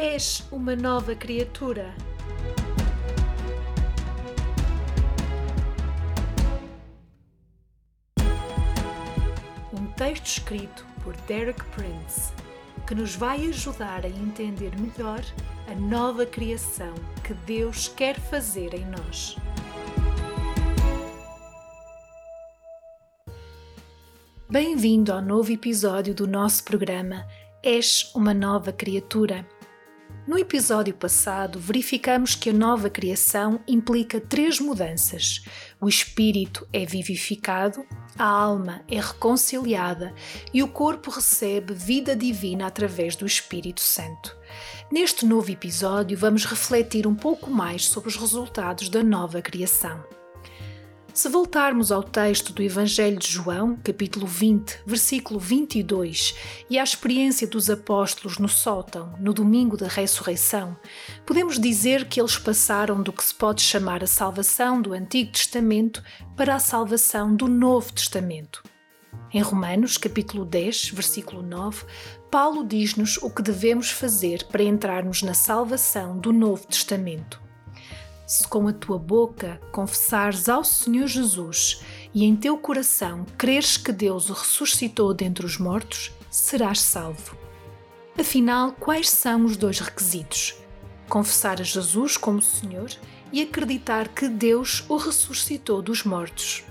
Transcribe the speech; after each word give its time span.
És 0.00 0.46
uma 0.52 0.76
nova 0.76 1.12
criatura. 1.16 1.92
Um 9.72 9.86
texto 9.96 10.26
escrito 10.26 10.86
por 11.02 11.16
Derek 11.26 11.64
Prince 11.70 12.32
que 12.86 12.94
nos 12.94 13.16
vai 13.16 13.44
ajudar 13.48 14.04
a 14.04 14.08
entender 14.08 14.70
melhor 14.78 15.20
a 15.68 15.74
nova 15.74 16.24
criação 16.24 16.94
que 17.24 17.34
Deus 17.34 17.88
quer 17.88 18.20
fazer 18.20 18.74
em 18.74 18.86
nós. 18.86 19.34
Bem-vindo 24.48 25.12
ao 25.12 25.20
novo 25.20 25.50
episódio 25.50 26.14
do 26.14 26.28
nosso 26.28 26.62
programa 26.62 27.26
És 27.64 28.12
uma 28.14 28.32
nova 28.32 28.72
criatura. 28.72 29.57
No 30.28 30.38
episódio 30.38 30.92
passado, 30.92 31.58
verificamos 31.58 32.34
que 32.34 32.50
a 32.50 32.52
nova 32.52 32.90
criação 32.90 33.60
implica 33.66 34.20
três 34.20 34.60
mudanças: 34.60 35.42
o 35.80 35.88
espírito 35.88 36.68
é 36.70 36.84
vivificado, 36.84 37.82
a 38.18 38.26
alma 38.26 38.82
é 38.90 39.00
reconciliada 39.00 40.14
e 40.52 40.62
o 40.62 40.68
corpo 40.68 41.10
recebe 41.10 41.72
vida 41.72 42.14
divina 42.14 42.66
através 42.66 43.16
do 43.16 43.24
Espírito 43.24 43.80
Santo. 43.80 44.36
Neste 44.92 45.24
novo 45.24 45.50
episódio, 45.50 46.18
vamos 46.18 46.44
refletir 46.44 47.06
um 47.06 47.14
pouco 47.14 47.50
mais 47.50 47.86
sobre 47.86 48.10
os 48.10 48.16
resultados 48.16 48.90
da 48.90 49.02
nova 49.02 49.40
criação. 49.40 50.17
Se 51.18 51.28
voltarmos 51.28 51.90
ao 51.90 52.00
texto 52.00 52.52
do 52.52 52.62
Evangelho 52.62 53.18
de 53.18 53.26
João, 53.26 53.76
capítulo 53.82 54.24
20, 54.24 54.82
versículo 54.86 55.40
22, 55.40 56.32
e 56.70 56.78
à 56.78 56.84
experiência 56.84 57.44
dos 57.44 57.68
apóstolos 57.68 58.38
no 58.38 58.48
sótão, 58.48 59.12
no 59.18 59.32
domingo 59.32 59.76
da 59.76 59.88
ressurreição, 59.88 60.76
podemos 61.26 61.58
dizer 61.58 62.06
que 62.06 62.20
eles 62.20 62.38
passaram 62.38 63.02
do 63.02 63.12
que 63.12 63.24
se 63.24 63.34
pode 63.34 63.62
chamar 63.62 64.04
a 64.04 64.06
salvação 64.06 64.80
do 64.80 64.92
Antigo 64.92 65.32
Testamento 65.32 66.04
para 66.36 66.54
a 66.54 66.60
salvação 66.60 67.34
do 67.34 67.48
Novo 67.48 67.92
Testamento. 67.92 68.62
Em 69.34 69.40
Romanos, 69.40 69.98
capítulo 69.98 70.44
10, 70.44 70.90
versículo 70.90 71.42
9, 71.42 71.84
Paulo 72.30 72.64
diz-nos 72.64 73.16
o 73.16 73.28
que 73.28 73.42
devemos 73.42 73.90
fazer 73.90 74.44
para 74.44 74.62
entrarmos 74.62 75.22
na 75.22 75.34
salvação 75.34 76.16
do 76.16 76.32
Novo 76.32 76.64
Testamento. 76.68 77.47
Se 78.28 78.46
com 78.46 78.68
a 78.68 78.74
tua 78.74 78.98
boca 78.98 79.58
confessares 79.72 80.50
ao 80.50 80.62
Senhor 80.62 81.06
Jesus 81.06 81.82
e 82.12 82.26
em 82.26 82.36
teu 82.36 82.58
coração 82.58 83.24
creres 83.38 83.78
que 83.78 83.90
Deus 83.90 84.28
o 84.28 84.34
ressuscitou 84.34 85.14
dentre 85.14 85.46
os 85.46 85.56
mortos, 85.56 86.12
serás 86.30 86.78
salvo. 86.78 87.34
Afinal, 88.18 88.72
quais 88.72 89.08
são 89.08 89.46
os 89.46 89.56
dois 89.56 89.80
requisitos? 89.80 90.54
Confessar 91.08 91.58
a 91.58 91.64
Jesus 91.64 92.18
como 92.18 92.42
Senhor 92.42 92.90
e 93.32 93.40
acreditar 93.40 94.08
que 94.08 94.28
Deus 94.28 94.84
o 94.90 94.98
ressuscitou 94.98 95.80
dos 95.80 96.04
mortos. 96.04 96.64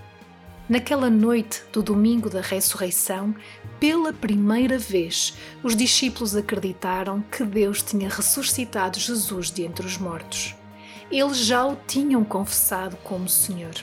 Naquela 0.70 1.10
noite 1.10 1.64
do 1.74 1.82
domingo 1.82 2.30
da 2.30 2.42
ressurreição, 2.42 3.36
pela 3.80 4.14
primeira 4.14 4.78
vez, 4.78 5.34
os 5.64 5.76
discípulos 5.76 6.36
acreditaram 6.36 7.20
que 7.20 7.44
Deus 7.44 7.82
tinha 7.82 8.10
ressuscitado 8.10 9.00
Jesus 9.00 9.50
de 9.50 9.64
entre 9.64 9.88
os 9.88 9.98
mortos 9.98 10.56
eles 11.12 11.38
já 11.38 11.66
o 11.66 11.78
tinham 11.88 12.24
confessado 12.24 12.98
como 13.04 13.30
Senhor. 13.30 13.74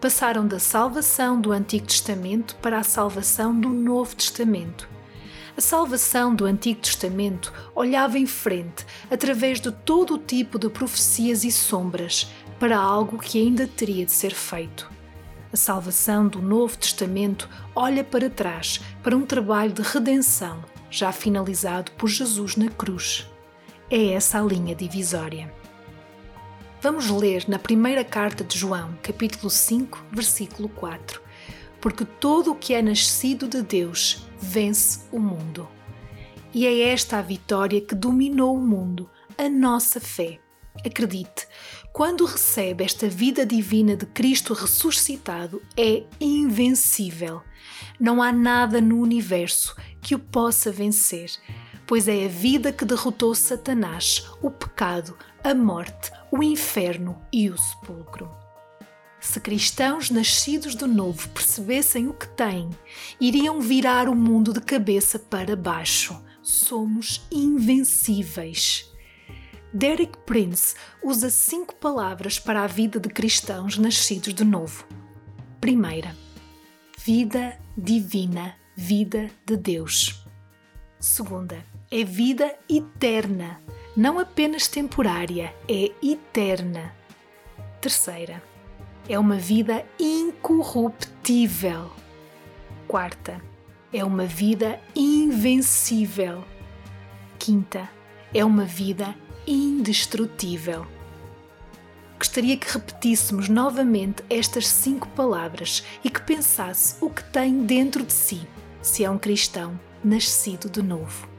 Passaram 0.00 0.46
da 0.46 0.58
salvação 0.58 1.40
do 1.40 1.52
Antigo 1.52 1.86
Testamento 1.86 2.56
para 2.56 2.78
a 2.78 2.84
salvação 2.84 3.58
do 3.58 3.68
Novo 3.68 4.14
Testamento. 4.14 4.88
A 5.56 5.60
salvação 5.60 6.32
do 6.32 6.44
Antigo 6.44 6.80
Testamento 6.80 7.52
olhava 7.74 8.16
em 8.16 8.26
frente, 8.26 8.86
através 9.10 9.60
de 9.60 9.72
todo 9.72 10.14
o 10.14 10.18
tipo 10.18 10.56
de 10.56 10.68
profecias 10.68 11.42
e 11.42 11.50
sombras, 11.50 12.28
para 12.60 12.78
algo 12.78 13.18
que 13.18 13.40
ainda 13.40 13.66
teria 13.66 14.06
de 14.06 14.12
ser 14.12 14.32
feito. 14.32 14.88
A 15.52 15.56
salvação 15.56 16.28
do 16.28 16.40
Novo 16.40 16.76
Testamento 16.76 17.48
olha 17.74 18.04
para 18.04 18.30
trás, 18.30 18.80
para 19.02 19.16
um 19.16 19.26
trabalho 19.26 19.72
de 19.72 19.82
redenção, 19.82 20.62
já 20.90 21.10
finalizado 21.10 21.90
por 21.92 22.08
Jesus 22.08 22.54
na 22.54 22.68
cruz. 22.68 23.26
É 23.90 24.12
essa 24.12 24.38
a 24.38 24.42
linha 24.42 24.74
divisória. 24.74 25.52
Vamos 26.80 27.10
ler 27.10 27.44
na 27.48 27.58
primeira 27.58 28.04
carta 28.04 28.44
de 28.44 28.56
João, 28.56 28.96
capítulo 29.02 29.50
5, 29.50 30.04
versículo 30.12 30.68
4. 30.68 31.20
Porque 31.80 32.04
todo 32.04 32.52
o 32.52 32.54
que 32.54 32.72
é 32.72 32.80
nascido 32.80 33.48
de 33.48 33.62
Deus 33.62 34.28
vence 34.40 35.00
o 35.10 35.18
mundo. 35.18 35.68
E 36.54 36.68
é 36.68 36.88
esta 36.90 37.18
a 37.18 37.22
vitória 37.22 37.80
que 37.80 37.96
dominou 37.96 38.56
o 38.56 38.64
mundo, 38.64 39.10
a 39.36 39.48
nossa 39.48 39.98
fé. 39.98 40.38
Acredite, 40.86 41.48
quando 41.92 42.24
recebe 42.24 42.84
esta 42.84 43.08
vida 43.08 43.44
divina 43.44 43.96
de 43.96 44.06
Cristo 44.06 44.54
ressuscitado, 44.54 45.60
é 45.76 46.04
invencível. 46.20 47.42
Não 47.98 48.22
há 48.22 48.30
nada 48.30 48.80
no 48.80 49.00
universo 49.00 49.74
que 50.00 50.14
o 50.14 50.18
possa 50.18 50.70
vencer, 50.70 51.28
pois 51.88 52.06
é 52.06 52.26
a 52.26 52.28
vida 52.28 52.72
que 52.72 52.84
derrotou 52.84 53.34
Satanás, 53.34 54.24
o 54.40 54.48
pecado, 54.48 55.16
a 55.48 55.54
morte, 55.54 56.12
o 56.30 56.42
inferno 56.42 57.18
e 57.32 57.48
o 57.48 57.56
sepulcro. 57.56 58.30
Se 59.18 59.40
cristãos 59.40 60.10
nascidos 60.10 60.76
de 60.76 60.86
novo 60.86 61.26
percebessem 61.30 62.06
o 62.06 62.12
que 62.12 62.28
têm, 62.28 62.68
iriam 63.18 63.58
virar 63.58 64.10
o 64.10 64.14
mundo 64.14 64.52
de 64.52 64.60
cabeça 64.60 65.18
para 65.18 65.56
baixo. 65.56 66.22
Somos 66.42 67.26
invencíveis. 67.32 68.92
Derek 69.72 70.18
Prince 70.26 70.74
usa 71.02 71.30
cinco 71.30 71.74
palavras 71.74 72.38
para 72.38 72.62
a 72.62 72.66
vida 72.66 73.00
de 73.00 73.08
cristãos 73.08 73.78
nascidos 73.78 74.34
de 74.34 74.44
novo. 74.44 74.86
Primeira, 75.62 76.14
vida 76.98 77.58
divina, 77.74 78.54
vida 78.76 79.30
de 79.46 79.56
Deus. 79.56 80.26
Segunda, 81.00 81.64
é 81.90 82.04
vida 82.04 82.54
eterna, 82.68 83.58
não 83.98 84.18
apenas 84.20 84.68
temporária, 84.68 85.52
é 85.68 85.90
eterna. 86.00 86.94
Terceira, 87.80 88.40
é 89.08 89.18
uma 89.18 89.34
vida 89.34 89.84
incorruptível. 89.98 91.90
Quarta, 92.86 93.42
é 93.92 94.04
uma 94.04 94.24
vida 94.24 94.78
invencível. 94.94 96.44
Quinta, 97.40 97.90
é 98.32 98.44
uma 98.44 98.64
vida 98.64 99.16
indestrutível. 99.44 100.86
Gostaria 102.16 102.56
que 102.56 102.72
repetíssemos 102.72 103.48
novamente 103.48 104.22
estas 104.30 104.68
cinco 104.68 105.08
palavras 105.08 105.82
e 106.04 106.10
que 106.10 106.22
pensasse 106.22 106.94
o 107.00 107.10
que 107.10 107.24
tem 107.24 107.64
dentro 107.64 108.04
de 108.04 108.12
si, 108.12 108.46
se 108.80 109.02
é 109.02 109.10
um 109.10 109.18
cristão 109.18 109.76
nascido 110.04 110.70
de 110.70 110.82
novo 110.84 111.37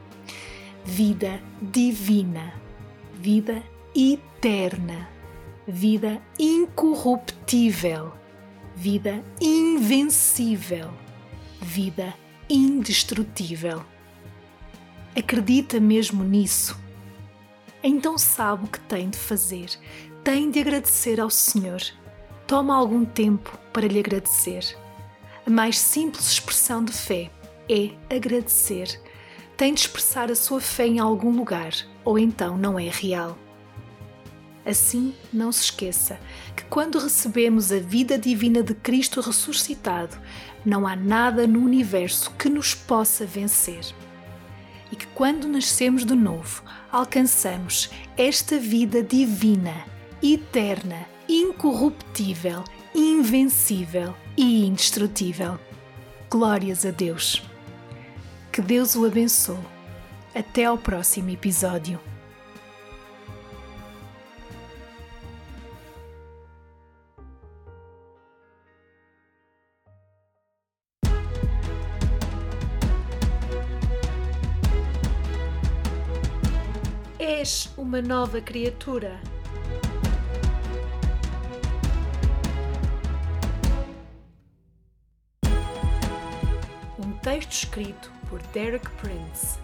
vida 0.90 1.40
divina, 1.62 2.52
vida 3.14 3.62
eterna, 3.94 5.08
vida 5.64 6.20
incorruptível, 6.36 8.12
vida 8.74 9.22
invencível, 9.40 10.90
vida 11.62 12.12
indestrutível. 12.48 13.84
Acredita 15.16 15.78
mesmo 15.78 16.24
nisso? 16.24 16.76
Então 17.84 18.18
sabe 18.18 18.64
o 18.64 18.68
que 18.68 18.80
tem 18.80 19.10
de 19.10 19.16
fazer. 19.16 19.70
Tem 20.24 20.50
de 20.50 20.58
agradecer 20.58 21.20
ao 21.20 21.30
Senhor. 21.30 21.80
Toma 22.48 22.74
algum 22.74 23.04
tempo 23.04 23.56
para 23.72 23.86
lhe 23.86 24.00
agradecer. 24.00 24.76
A 25.46 25.50
mais 25.50 25.78
simples 25.78 26.26
expressão 26.26 26.84
de 26.84 26.92
fé 26.92 27.30
é 27.68 27.90
agradecer 28.12 29.00
tem 29.60 29.74
de 29.74 29.82
expressar 29.82 30.30
a 30.30 30.34
sua 30.34 30.58
fé 30.58 30.86
em 30.86 31.00
algum 31.00 31.36
lugar, 31.36 31.74
ou 32.02 32.18
então 32.18 32.56
não 32.56 32.78
é 32.78 32.88
real. 32.88 33.36
Assim, 34.64 35.14
não 35.30 35.52
se 35.52 35.64
esqueça 35.64 36.18
que 36.56 36.64
quando 36.64 36.98
recebemos 36.98 37.70
a 37.70 37.78
vida 37.78 38.16
divina 38.16 38.62
de 38.62 38.72
Cristo 38.72 39.20
ressuscitado, 39.20 40.16
não 40.64 40.86
há 40.86 40.96
nada 40.96 41.46
no 41.46 41.62
universo 41.62 42.30
que 42.38 42.48
nos 42.48 42.74
possa 42.74 43.26
vencer. 43.26 43.84
E 44.90 44.96
que 44.96 45.06
quando 45.08 45.46
nascemos 45.46 46.06
de 46.06 46.14
novo, 46.14 46.62
alcançamos 46.90 47.90
esta 48.16 48.58
vida 48.58 49.02
divina, 49.02 49.84
eterna, 50.22 51.06
incorruptível, 51.28 52.64
invencível 52.94 54.14
e 54.38 54.64
indestrutível. 54.64 55.60
Glórias 56.30 56.86
a 56.86 56.90
Deus! 56.90 57.49
Que 58.52 58.60
Deus 58.60 58.96
o 58.96 59.06
abençoe. 59.06 59.56
Até 60.34 60.64
ao 60.64 60.76
próximo 60.76 61.30
episódio. 61.30 62.00
És 77.20 77.72
uma 77.76 78.02
nova 78.02 78.40
criatura. 78.40 79.20
Um 86.98 87.12
texto 87.22 87.52
escrito 87.52 88.19
por 88.30 88.40
Derek 88.54 88.88
Prince 89.02 89.58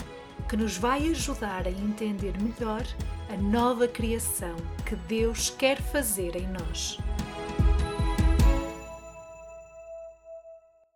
que 0.48 0.56
nos 0.56 0.76
vai 0.76 1.08
ajudar 1.10 1.66
a 1.66 1.70
entender 1.70 2.34
melhor 2.40 2.86
a 3.28 3.36
nova 3.36 3.88
criação 3.88 4.54
que 4.84 4.94
Deus 4.94 5.50
quer 5.50 5.80
fazer 5.80 6.36
em 6.36 6.46
nós. 6.46 6.98